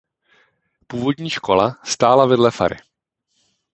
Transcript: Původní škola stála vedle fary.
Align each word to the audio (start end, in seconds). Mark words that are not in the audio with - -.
Původní 0.87 1.29
škola 1.29 1.79
stála 1.83 2.25
vedle 2.25 2.51
fary. 2.51 2.77